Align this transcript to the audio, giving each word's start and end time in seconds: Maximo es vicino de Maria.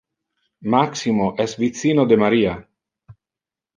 Maximo 0.75 1.27
es 1.45 1.55
vicino 1.59 2.07
de 2.13 2.17
Maria. 2.23 2.59